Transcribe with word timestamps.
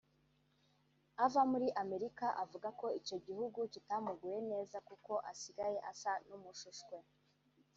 ava 1.25 1.41
muri 1.51 1.67
Amerika 1.83 2.25
avuga 2.43 2.67
ko 2.79 2.85
icyo 2.99 3.17
gihugu 3.25 3.59
kitamuguye 3.73 4.37
neza 4.51 4.77
kuko 4.87 5.11
asigaye 5.31 5.77
asa 5.91 6.11
n’umushushwe 6.27 6.95